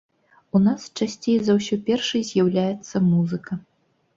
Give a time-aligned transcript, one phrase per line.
[0.55, 3.63] У нас часцей за ўсё першай з'яўляецца музыка.